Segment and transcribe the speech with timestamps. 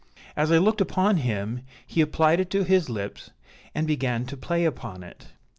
[0.35, 3.29] As I looked upon him, he applied it to his lips,
[3.75, 5.27] and began to play upon it.